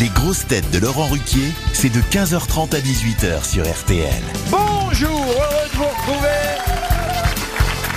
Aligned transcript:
Les 0.00 0.10
grosses 0.10 0.46
têtes 0.46 0.70
de 0.70 0.78
Laurent 0.78 1.08
Ruquier, 1.08 1.52
c'est 1.72 1.88
de 1.88 2.00
15h30 2.00 2.72
à 2.76 2.78
18h 2.78 3.44
sur 3.44 3.68
RTL. 3.68 4.22
Bonjour, 4.48 5.10
heureux 5.10 5.68
de 5.72 5.76
vous 5.76 5.84
retrouver 5.84 6.28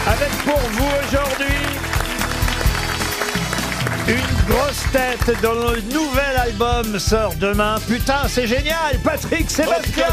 avec 0.08 0.30
pour 0.44 0.60
vous 0.72 0.88
aujourd'hui 1.06 1.58
une 4.08 4.52
grosse 4.52 4.84
tête 4.92 5.42
dont 5.44 5.54
le 5.54 5.82
nouvel 5.94 6.38
album 6.38 6.98
sort 6.98 7.36
demain. 7.36 7.76
Putain, 7.88 8.28
c'est 8.28 8.48
génial, 8.48 8.98
Patrick 9.04 9.52
Sébastien. 9.52 10.08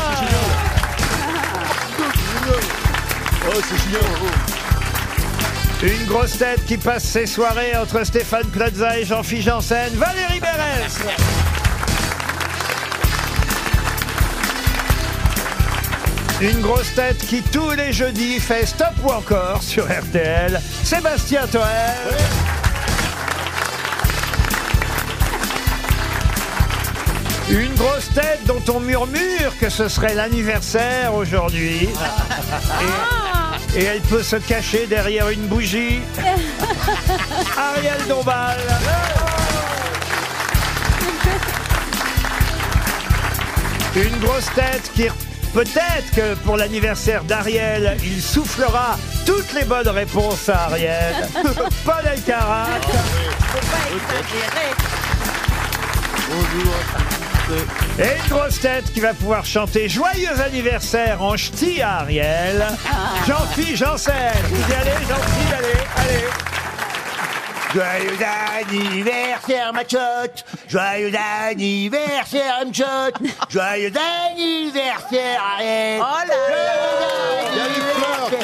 Une 5.83 6.07
grosse 6.07 6.37
tête 6.37 6.67
qui 6.67 6.77
passe 6.77 7.05
ses 7.05 7.25
soirées 7.25 7.75
entre 7.77 8.05
Stéphane 8.05 8.47
Plaza 8.49 8.99
et 8.99 9.07
Jean-Philippe 9.07 9.45
Janssen, 9.45 9.95
Valérie 9.95 10.41
Berès. 10.41 11.48
Une 16.41 16.61
grosse 16.61 16.95
tête 16.95 17.19
qui 17.19 17.43
tous 17.43 17.73
les 17.73 17.93
jeudis 17.93 18.39
fait 18.39 18.65
stop 18.65 18.93
ou 19.03 19.11
encore 19.11 19.61
sur 19.61 19.87
RTL, 19.87 20.61
Sébastien 20.85 21.49
Toer. 21.49 21.65
Une 27.51 27.75
grosse 27.75 28.09
tête 28.15 28.39
dont 28.47 28.63
on 28.73 28.79
murmure 28.79 29.59
que 29.61 29.69
ce 29.69 29.89
serait 29.89 30.15
l'anniversaire 30.15 31.13
aujourd'hui. 31.13 31.89
Et, 33.77 33.83
elle 33.83 34.01
peut 34.03 34.23
se 34.23 34.37
cacher 34.37 34.87
derrière 34.87 35.31
une 35.31 35.47
bougie. 35.49 35.99
Ariel 37.57 38.07
Dombal. 38.09 38.61
Une 43.97 44.19
grosse 44.19 44.53
tête 44.55 44.93
qui 44.95 45.09
peut-être 45.53 46.11
que 46.15 46.35
pour 46.45 46.57
l'anniversaire 46.57 47.25
d'Ariel, 47.25 47.97
il 48.05 48.23
soufflera 48.23 48.99
toutes 49.27 49.53
les 49.53 49.65
bonnes 49.65 49.89
réponses 49.89 50.49
à 50.49 50.65
Ariel. 50.65 51.29
Paul 51.85 52.07
Elkarat. 52.13 52.67
Et 57.99 58.03
une 58.03 58.29
grosse 58.29 58.61
tête 58.61 58.93
qui 58.93 59.01
va 59.01 59.15
pouvoir 59.15 59.45
chanter 59.45 59.89
Joyeux 59.89 60.41
anniversaire 60.45 61.23
en 61.23 61.37
ch'ti 61.37 61.81
à 61.81 62.01
Ariel. 62.01 62.67
Jean-Philippe 63.27 63.77
Janssen. 63.77 64.15
Vous 64.51 64.73
y 64.73 64.75
allez, 64.75 64.91
Jean-Philippe, 65.09 65.55
allez, 65.57 65.79
allez. 65.97 66.48
Joyeux 67.75 68.17
anniversaire, 68.61 69.73
ma 69.75 69.81
chotte 69.83 70.45
Joyeux 70.69 71.13
anniversaire, 71.51 72.65
ma 72.67 72.73
chotte 72.73 73.17
Joyeux 73.51 73.93
anniversaire, 74.31 75.43
Ariel 75.55 76.01
Oh 76.01 76.05
là 76.27 76.27
là. 76.27 76.35
Il 77.53 77.59
y 77.59 77.61
a 77.61 77.65
les 77.69 77.75
fleurs 77.75 78.31
qui 78.31 78.37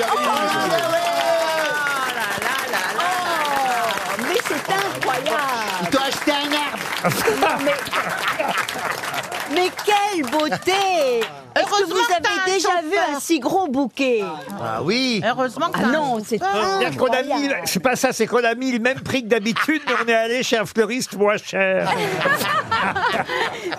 Oh, 2.96 4.20
mais 4.28 4.40
c'est 4.46 4.66
incroyable. 4.72 5.90
Toi, 5.90 6.00
acheté 6.08 6.32
un 6.32 6.52
arbre 6.52 6.84
Non, 7.40 7.56
mais... 7.64 7.78
mais 9.54 9.68
quelle 9.84 10.22
beauté 10.30 11.20
que 11.80 11.90
vous 11.90 11.96
avez 12.14 12.52
déjà 12.52 12.68
vu 12.82 13.14
un 13.14 13.20
si 13.20 13.38
gros 13.40 13.68
bouquet. 13.68 14.22
Ah 14.62 14.82
oui. 14.82 15.22
Heureusement 15.26 15.66
que 15.68 15.78
Ah 15.78 15.80
t'as 15.82 15.88
un 15.88 15.92
non, 15.92 16.18
c'est 16.24 16.38
C'est-à-dire 16.38 16.96
qu'on 16.96 17.06
a 17.06 17.22
mis, 17.22 17.32
incroyable. 17.32 17.62
c'est 17.66 17.80
pas 17.80 17.96
ça, 17.96 18.12
c'est 18.12 18.26
qu'on 18.26 18.44
a 18.44 18.54
mis 18.54 18.72
le 18.72 18.78
même 18.78 19.00
prix 19.00 19.22
que 19.22 19.28
d'habitude, 19.28 19.82
mais 19.86 19.92
on 20.04 20.08
est 20.08 20.14
allé 20.14 20.42
chez 20.42 20.56
un 20.58 20.66
fleuriste 20.66 21.16
moins 21.16 21.36
cher. 21.36 21.90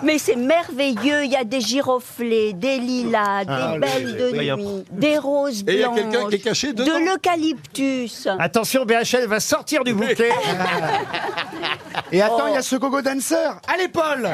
Mais 0.02 0.18
c'est 0.18 0.36
merveilleux, 0.36 1.24
il 1.24 1.30
y 1.32 1.36
a 1.36 1.44
des 1.44 1.60
giroflées, 1.60 2.52
des 2.52 2.78
lilas, 2.78 3.44
des 3.44 3.78
belles 3.78 4.16
de 4.16 4.30
nuit, 4.56 4.84
des 4.90 5.18
roses 5.18 5.62
Et 5.66 5.74
il 5.74 5.78
y 5.80 5.84
a 5.84 5.88
blanches, 5.88 6.00
quelqu'un 6.10 6.28
qui 6.28 6.34
est 6.34 6.38
caché 6.40 6.72
dedans. 6.72 6.98
de 6.98 7.04
l'eucalyptus. 7.04 8.28
Attention, 8.38 8.84
BHL 8.84 9.26
va 9.26 9.40
sortir 9.40 9.84
du 9.84 9.92
bouquet. 9.94 10.30
Et 12.12 12.22
attends, 12.22 12.46
il 12.46 12.52
Oh. 12.52 12.54
y 12.54 12.58
a 12.58 12.62
ce 12.62 12.76
gogo 12.76 13.02
danseur. 13.02 13.60
Allez, 13.72 13.88
Paul 13.88 14.28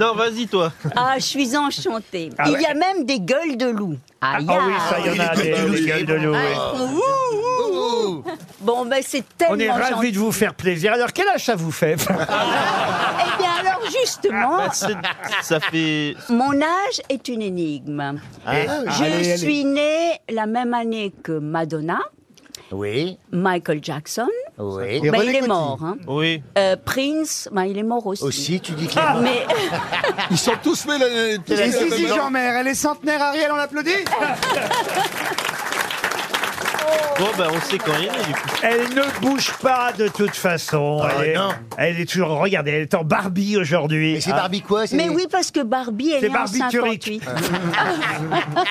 Non, 0.00 0.14
vas-y 0.14 0.46
toi. 0.46 0.72
Ah, 0.94 1.14
je 1.16 1.24
suis 1.24 1.56
enchantée. 1.56 2.30
Ah 2.38 2.44
il 2.48 2.52
ouais. 2.54 2.62
y 2.62 2.66
a 2.66 2.74
même 2.74 3.04
des 3.04 3.20
gueules 3.20 3.56
de 3.56 3.66
loup. 3.66 3.96
Ah 4.20 4.36
Aïe, 4.36 4.46
oui, 4.48 4.74
ça, 4.88 4.96
il 5.00 5.06
y 5.06 5.20
en 5.20 5.24
a 5.24 5.34
les 5.34 5.42
des, 5.42 5.50
gueules 5.50 5.66
de 5.70 5.70
des 5.70 5.78
loup, 5.80 5.86
gueules 5.86 6.06
de 6.06 6.14
loup. 6.14 6.34
oui. 6.34 7.00
Ouh. 7.76 8.24
Bon, 8.60 8.84
ben 8.86 9.00
c'est 9.06 9.24
tellement 9.36 9.54
On 9.56 9.58
est 9.58 9.70
ravis 9.70 9.90
gentil. 9.90 10.12
de 10.12 10.18
vous 10.18 10.32
faire 10.32 10.54
plaisir. 10.54 10.92
Alors, 10.92 11.12
quel 11.12 11.28
âge 11.28 11.44
ça 11.44 11.54
vous 11.54 11.70
fait 11.72 11.94
Eh 12.10 13.42
bien 13.42 13.50
alors, 13.60 13.80
justement, 13.90 14.56
Bah, 14.58 14.70
ça 15.42 15.60
fait. 15.60 16.14
mon 16.28 16.52
âge 16.60 17.00
est 17.08 17.28
une 17.28 17.42
énigme. 17.42 18.18
Ah, 18.46 18.52
Je 18.54 19.02
allez, 19.04 19.12
allez. 19.14 19.36
suis 19.36 19.64
née 19.64 20.12
la 20.30 20.46
même 20.46 20.74
année 20.74 21.12
que 21.22 21.32
Madonna, 21.32 21.98
Oui, 22.72 23.18
Michael 23.32 23.80
Jackson. 23.82 24.28
Oui 24.58 24.84
Et 24.90 25.00
Ben, 25.10 25.18
René 25.20 25.30
il 25.30 25.36
est 25.36 25.38
Coty. 25.40 25.48
mort. 25.48 25.78
hein. 25.84 25.96
Oui. 26.06 26.42
Euh, 26.56 26.76
Prince, 26.84 27.48
ben, 27.52 27.64
il 27.64 27.76
est 27.78 27.82
mort 27.82 28.06
aussi. 28.06 28.22
Aussi, 28.24 28.60
tu 28.60 28.72
dis 28.72 28.86
que 28.86 28.94
Mais 29.22 29.44
Ils 30.30 30.38
sont 30.38 30.52
tous 30.62 30.82
faits 30.82 30.98
l'année. 31.00 31.38
tous 31.46 31.52
Et 31.52 31.56
faits 31.70 31.72
Zizi 31.72 32.02
la 32.04 32.08
même- 32.08 32.16
Jean-Mère, 32.16 32.56
elle 32.60 32.68
est 32.68 32.74
centenaire, 32.74 33.22
Ariel, 33.22 33.50
on 33.52 33.56
l'applaudit 33.56 33.90
Bon, 37.18 37.26
bah, 37.38 37.46
on 37.50 37.60
sait 37.62 37.78
quand 37.78 37.94
il 37.98 38.04
est 38.04 38.26
du 38.26 38.32
coup. 38.34 38.40
Elle 38.62 38.94
ne 38.94 39.20
bouge 39.22 39.50
pas 39.62 39.90
de 39.92 40.06
toute 40.08 40.36
façon. 40.36 41.00
Ah, 41.02 41.12
elle, 41.18 41.30
est, 41.30 41.34
non. 41.34 41.48
elle 41.78 41.98
est 42.00 42.04
toujours. 42.04 42.28
Regardez, 42.38 42.72
elle 42.72 42.82
est 42.82 42.94
en 42.94 43.04
Barbie 43.04 43.56
aujourd'hui. 43.56 44.14
Mais 44.14 44.20
c'est 44.20 44.32
Barbie 44.32 44.60
quoi 44.60 44.86
c'est- 44.86 44.96
Mais 44.96 45.08
oui, 45.08 45.26
parce 45.30 45.50
que 45.50 45.60
Barbie 45.60 46.10
est 46.10 46.20
C'est 46.20 46.28
née 46.28 46.36
en. 46.36 46.46
58. 46.46 47.22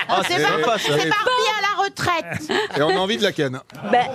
Ah, 0.08 0.20
c'est 0.28 0.40
sympa 0.40 0.78
ça. 0.78 0.78
C'est 0.78 1.08
Barbie 1.08 1.48
à 1.58 1.60
la 1.60 1.84
retraite. 1.84 2.50
Et 2.78 2.82
on 2.82 2.90
a 2.90 3.00
envie 3.00 3.16
de 3.16 3.24
la 3.24 3.32
ken. 3.32 3.58
Ben, 3.90 4.06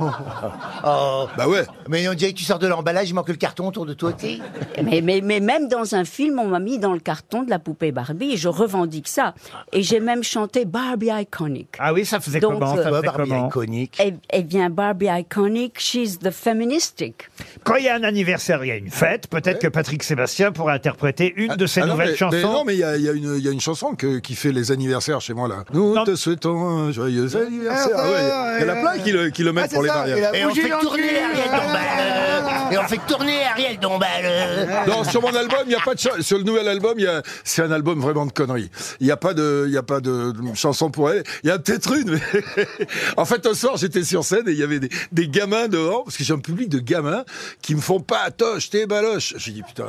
Oh, 0.84 1.26
Bah 1.36 1.46
ouais. 1.48 1.64
mais 1.88 2.08
on 2.08 2.14
dirait 2.14 2.32
que 2.32 2.38
tu 2.38 2.44
sors 2.44 2.58
de 2.58 2.66
l'emballage, 2.66 3.10
il 3.10 3.14
manque 3.14 3.28
le 3.28 3.34
carton 3.36 3.68
autour 3.68 3.86
de 3.86 3.92
toi, 3.94 4.12
tu 4.12 4.26
sais. 4.26 4.38
mais, 4.82 5.00
mais, 5.02 5.20
mais 5.22 5.40
même 5.40 5.68
dans 5.68 5.94
un 5.94 6.04
film, 6.04 6.38
on 6.38 6.48
m'a 6.48 6.58
mis 6.58 6.78
dans 6.78 6.92
le 6.92 7.00
carton 7.00 7.42
de 7.42 7.50
la 7.50 7.58
poupée 7.58 7.92
Barbie 7.92 8.32
et 8.32 8.36
je 8.36 8.48
revendique 8.48 9.08
ça. 9.08 9.34
Et 9.72 9.82
j'ai 9.82 10.00
même 10.00 10.22
chanté 10.22 10.64
Barbie 10.64 11.10
Iconic. 11.10 11.68
Ah 11.78 11.92
oui, 11.92 12.04
ça 12.06 12.20
faisait 12.20 12.40
Donc, 12.40 12.54
comment, 12.54 12.76
ça 12.76 12.82
faisait 12.88 13.02
Barbie 13.02 13.28
comment 13.30 13.48
iconique. 13.48 13.98
Eh, 14.02 14.14
eh 14.32 14.42
bien, 14.42 14.70
Barbie 14.70 15.08
Iconic, 15.10 15.78
she's 15.78 16.18
the 16.18 16.30
feministic. 16.30 17.28
Quand 17.64 17.76
il 17.76 17.84
y 17.84 17.88
a 17.88 17.94
un 17.96 18.02
anniversaire, 18.04 18.64
il 18.64 18.68
y 18.68 18.72
a 18.72 18.76
une 18.76 18.90
fête. 18.90 19.26
Peut-être 19.28 19.60
que 19.60 19.68
Patrick 19.68 20.02
Sébastien 20.02 20.52
pourrait 20.52 20.74
interpréter 20.74 21.32
une 21.36 21.56
de 21.56 21.66
ses 21.66 21.80
Ah 21.82 21.86
non, 21.86 21.92
nouvelles 21.92 22.10
mais- 22.10 22.16
chansons. 22.16 22.36
mais 22.36 22.42
non, 22.42 22.64
mais 22.64 22.74
il 22.74 22.80
y 22.80 22.84
a, 22.84 22.96
il 22.96 23.02
y 23.02 23.08
a 23.08 23.12
une- 23.12 23.34
il 23.36 23.44
y 23.44 23.48
a 23.48 23.52
une 23.52 23.60
chanson 23.60 23.94
que- 23.94 24.18
qui 24.18 24.34
fait 24.34 24.52
les 24.52 24.72
anniversaires 24.72 25.20
chez 25.20 25.34
moi 25.34 25.48
là. 25.48 25.64
Nous 25.72 25.94
Non. 25.94 26.04
te 26.04 26.14
souhaitons 26.14 26.68
un 26.68 26.92
joyeux 26.92 27.36
anniversaire. 27.36 27.96
Ah, 27.96 28.02
Ah 28.02 28.10
ouais, 28.10 28.60
Il 28.60 28.66
y 28.66 28.70
en 28.70 28.72
a 28.72 28.76
plein 28.80 29.02
qui 29.02 29.12
le, 29.12 29.30
qui 29.30 29.42
le 29.42 29.50
Ah, 29.50 29.52
mettent 29.52 29.72
pour 29.74 29.82
les 29.82 29.89
et 30.34 30.44
on 30.44 30.54
fait 30.54 30.68
tourner. 30.68 31.20
Ariel 31.22 31.50
Dombal. 31.50 32.72
Et 32.72 32.78
on 32.78 32.82
fait 32.88 33.00
tourner 33.06 33.44
Ariel 33.44 33.78
Dombal. 33.78 34.84
Non, 34.86 35.04
sur 35.04 35.20
mon 35.22 35.34
album, 35.34 35.60
il 35.66 35.72
y 35.72 35.74
a 35.74 35.80
pas 35.80 35.94
de 35.94 35.98
cha- 36.00 36.20
sur 36.22 36.38
le 36.38 36.44
nouvel 36.44 36.68
album, 36.68 36.94
il 36.98 37.04
y 37.04 37.08
a 37.08 37.22
c'est 37.44 37.62
un 37.62 37.70
album 37.72 38.00
vraiment 38.00 38.26
de 38.26 38.32
conneries. 38.32 38.70
Il 39.00 39.06
n'y 39.06 39.12
a 39.12 39.16
pas 39.16 39.34
de 39.34 39.64
il 39.66 39.72
y 39.72 39.76
a 39.78 39.82
pas 39.82 40.00
de 40.00 40.32
chanson 40.54 40.90
pour 40.90 41.10
elle. 41.10 41.22
Il 41.42 41.48
y 41.48 41.52
a 41.52 41.58
peut-être 41.58 41.92
une 41.96 42.10
mais 42.12 42.20
en 43.16 43.24
fait 43.24 43.44
au 43.46 43.54
soir, 43.54 43.76
j'étais 43.76 44.04
sur 44.04 44.24
scène 44.24 44.48
et 44.48 44.52
il 44.52 44.58
y 44.58 44.62
avait 44.62 44.78
des, 44.80 44.88
des 45.12 45.28
gamins 45.28 45.68
dehors 45.68 46.04
parce 46.04 46.16
que 46.16 46.24
j'ai 46.24 46.32
un 46.34 46.38
public 46.38 46.68
de 46.68 46.78
gamins 46.78 47.24
qui 47.62 47.74
me 47.74 47.80
font 47.80 48.00
pas 48.00 48.30
toche 48.30 48.70
tes 48.70 48.86
baloches. 48.86 49.34
J'ai 49.36 49.52
dit 49.52 49.62
putain, 49.62 49.86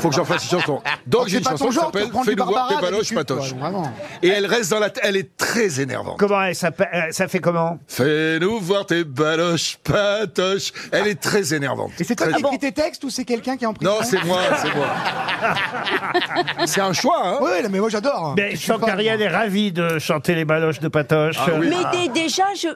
faut 0.00 0.08
que 0.08 0.14
j'en 0.14 0.24
fasse 0.24 0.44
une 0.44 0.58
chanson. 0.60 0.80
Donc 1.06 1.28
j'ai 1.28 1.38
une 1.38 1.44
pas 1.44 1.50
chanson 1.50 1.64
ton 1.64 1.70
qui 1.70 1.74
genre, 1.76 1.84
s'appelle 1.86 2.04
tu 2.04 2.10
prends 2.10 2.22
du 2.22 2.30
Fais-nous 2.30 2.44
voir 2.44 2.68
tes 2.68 2.74
Barbara 2.74 2.90
baloches 2.90 3.12
d'habitude, 3.12 3.16
patoches. 3.16 3.50
quoi, 3.52 3.60
vraiment. 3.60 3.92
Et 4.22 4.28
elle 4.28 4.46
reste 4.46 4.70
dans 4.70 4.78
la 4.78 4.90
t- 4.90 5.00
elle 5.02 5.16
est 5.16 5.36
très 5.36 5.80
énervante. 5.80 6.18
Comment 6.18 6.42
elle 6.44 6.54
s'appelle 6.54 6.88
euh, 6.94 7.00
Ça 7.10 7.28
fait 7.28 7.40
comment? 7.40 7.78
Fais-nous 7.88 8.60
voir 8.60 8.86
tes 8.86 9.04
baloches 9.14 9.78
patoches. 9.82 10.72
Elle 10.92 11.06
est 11.08 11.20
très 11.20 11.54
énervante. 11.54 11.92
Et 12.00 12.04
c'est 12.04 12.16
toi 12.16 12.28
qui 12.32 12.40
écris 12.40 12.58
tes 12.58 12.72
textes 12.72 13.04
ou 13.04 13.10
c'est 13.10 13.24
quelqu'un 13.24 13.56
qui 13.56 13.64
est 13.64 13.66
en 13.66 13.74
Non, 13.80 13.98
c'est 14.02 14.22
moi, 14.24 14.40
c'est 14.60 14.74
moi. 14.74 14.86
c'est 16.66 16.80
un 16.80 16.92
choix, 16.92 17.20
hein. 17.24 17.38
Oui, 17.40 17.50
mais 17.70 17.78
moi 17.78 17.88
j'adore. 17.88 18.34
Mais 18.36 18.56
je 18.56 18.64
sens 18.64 18.80
qu'Ariel 18.84 19.20
est 19.22 19.28
ravie 19.28 19.72
de 19.72 19.98
chanter 19.98 20.34
les 20.34 20.44
baloches 20.44 20.80
de 20.80 20.88
Patoche. 20.88 21.36
Ah 21.38 21.50
oui. 21.58 21.68
Mais 21.68 21.98
dé- 21.98 22.08
déjà, 22.08 22.44
je, 22.56 22.68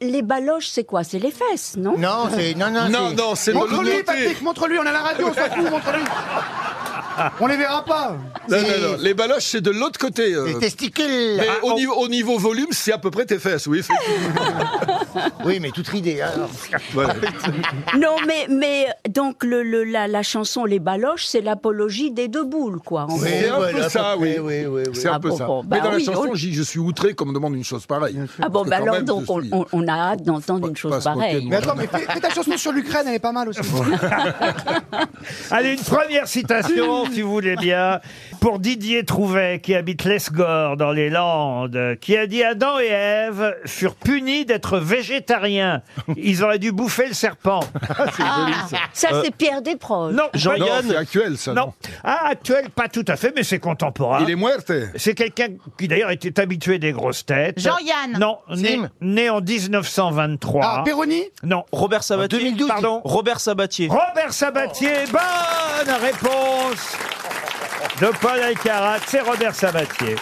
les 0.00 0.22
baloches, 0.22 0.68
c'est 0.68 0.84
quoi? 0.84 1.04
C'est 1.04 1.18
les 1.18 1.30
fesses, 1.30 1.76
non? 1.76 1.96
Non, 1.98 2.28
c'est 2.34 2.54
non 2.54 2.70
non. 2.70 2.88
Non, 2.88 3.10
non, 3.10 3.34
c'est 3.34 3.52
de 3.52 3.56
Montre-lui. 3.56 4.02
Patrick, 4.02 4.42
montre-lui, 4.42 4.78
on 4.78 4.86
a 4.86 4.92
la 4.92 5.00
radio, 5.00 5.28
on 5.28 5.34
s'en 5.34 5.54
fout, 5.54 5.70
montre-lui. 5.70 6.02
On 7.40 7.46
les 7.46 7.56
verra 7.56 7.84
pas. 7.84 8.16
Non, 8.48 8.56
non, 8.58 8.88
non. 8.92 8.96
Les 9.00 9.14
baloches, 9.14 9.44
c'est 9.44 9.60
de 9.60 9.70
l'autre 9.70 9.98
côté. 9.98 10.34
euh. 10.34 10.46
Les 10.46 10.58
testicules. 10.58 11.36
Mais 11.38 11.46
Ah, 11.48 11.64
au, 11.64 11.74
niveau, 11.74 11.94
au 11.94 12.08
niveau 12.08 12.38
volume, 12.38 12.66
c'est 12.70 12.92
à 12.92 12.98
peu 12.98 13.10
près 13.10 13.24
tes 13.26 13.38
fesses, 13.38 13.66
oui, 13.66 13.78
effectivement. 13.80 14.64
Oui, 15.44 15.58
mais 15.60 15.70
toute 15.70 15.86
ridée. 15.88 16.22
hein. 16.22 16.30
Voilà. 16.92 17.14
Non, 17.98 18.16
mais, 18.26 18.46
mais 18.48 18.86
donc 19.08 19.44
le, 19.44 19.62
le- 19.62 19.84
la, 19.84 20.08
la 20.08 20.22
chanson 20.22 20.64
Les 20.64 20.78
Baloches, 20.80 21.26
c'est 21.26 21.40
l'apologie 21.40 22.10
des 22.10 22.28
deux 22.28 22.44
boules, 22.44 22.80
quoi. 22.80 23.02
en 23.02 23.14
Oui, 23.14 23.18
gros. 23.18 23.26
C'est 23.28 23.48
un 23.48 23.56
voilà, 23.56 23.72
peu 23.84 23.88
ça, 23.88 24.14
peu 24.16 24.22
oui. 24.22 24.30
près, 24.32 24.40
oui, 24.40 24.66
oui, 24.66 24.82
oui. 24.86 24.92
C'est 24.94 25.08
un 25.08 25.14
Ah 25.14 25.20
peu 25.20 25.28
bon, 25.28 25.36
ça. 25.36 25.46
bon, 25.46 25.62
Mais 25.62 25.68
bah 25.78 25.80
dans 25.84 25.90
la 25.90 25.96
oui, 25.96 26.04
chanson, 26.04 26.28
on- 26.32 26.34
je 26.34 26.62
suis 26.62 26.78
outré 26.80 27.14
qu'on 27.14 27.26
me 27.26 27.34
demande 27.34 27.54
une 27.54 27.64
chose 27.64 27.86
pareille. 27.86 28.18
Ah 28.42 28.48
bon, 28.48 28.64
Parce 28.64 28.64
que 28.64 28.70
bah 28.70 28.76
quand 28.78 28.82
alors 28.82 28.94
même, 28.96 29.04
donc 29.04 29.24
je 29.26 29.32
on, 29.32 29.40
suis- 29.40 29.50
on- 29.52 29.66
on 29.72 29.88
a 29.88 29.92
hâte 29.92 30.22
d'entendre 30.22 30.66
une 30.66 30.74
pas 30.74 30.80
chose 30.80 31.02
se 31.02 31.08
moquer 31.08 31.20
de 31.20 31.20
pareille. 31.24 31.46
Mais 31.48 31.56
attends, 31.56 31.74
mais 31.76 31.86
fais, 31.86 31.98
fais 32.12 32.20
ta 32.20 32.30
chanson 32.30 32.56
sur 32.56 32.72
l'Ukraine, 32.72 33.04
elle 33.06 33.14
est 33.14 33.18
pas 33.18 33.32
mal 33.32 33.48
aussi. 33.48 33.60
Allez, 35.50 35.72
une 35.74 35.80
première 35.80 36.26
citation, 36.26 37.03
si 37.12 37.22
vous 37.22 37.30
voulez 37.30 37.56
bien, 37.56 38.00
pour 38.40 38.58
Didier 38.58 39.04
Trouvet, 39.04 39.60
qui 39.60 39.74
habite 39.74 40.04
l'Esgore, 40.04 40.76
dans 40.76 40.92
les 40.92 41.10
Landes, 41.10 41.96
qui 42.00 42.16
a 42.16 42.26
dit 42.26 42.42
Adam 42.42 42.78
et 42.78 42.86
Ève 42.88 43.56
furent 43.66 43.94
punis 43.96 44.44
d'être 44.44 44.78
végétariens. 44.78 45.82
Ils 46.16 46.42
auraient 46.44 46.58
dû 46.58 46.72
bouffer 46.72 47.06
le 47.08 47.14
serpent. 47.14 47.60
Ça, 48.92 49.08
c'est 49.22 49.34
Pierre 49.34 49.62
Desproges. 49.62 50.12
Non, 50.14 50.24
Non, 50.24 50.28
Jean-Yann. 50.34 50.84
c'est 50.88 50.96
actuel, 50.96 51.36
ça. 51.36 51.52
Non. 51.52 51.72
Ah, 52.02 52.28
actuel, 52.28 52.70
pas 52.70 52.88
tout 52.88 53.04
à 53.08 53.16
fait, 53.16 53.32
mais 53.34 53.42
c'est 53.42 53.58
contemporain. 53.58 54.20
Il 54.22 54.30
est 54.30 54.36
muerte. 54.36 54.72
C'est 54.96 55.14
quelqu'un 55.14 55.48
qui 55.78 55.88
d'ailleurs 55.88 56.10
était 56.10 56.40
habitué 56.40 56.78
des 56.78 56.92
grosses 56.92 57.24
têtes. 57.26 57.58
Jean-Yann. 57.60 58.18
Non, 58.18 58.38
né, 58.56 58.68
Sim. 58.68 58.88
né 59.00 59.30
en 59.30 59.40
1923. 59.40 60.62
Ah, 60.64 60.82
Péroni 60.84 61.22
non. 61.42 61.64
Robert 61.72 62.02
Sabatier. 62.02 62.38
2012. 62.40 62.68
Pardon. 62.68 63.00
Robert 63.04 63.40
Sabatier. 63.40 63.88
Robert 63.88 64.32
Sabatier, 64.32 64.90
bonne 65.10 65.94
réponse 66.02 66.93
de 68.00 68.06
Paul 68.20 68.40
Alcarat, 68.40 68.98
c'est 69.06 69.20
Robert 69.20 69.54
Sabatier. 69.54 70.16